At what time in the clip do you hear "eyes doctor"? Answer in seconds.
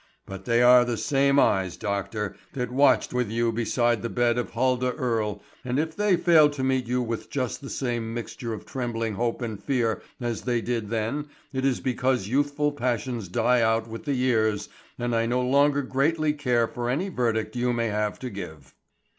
1.37-2.35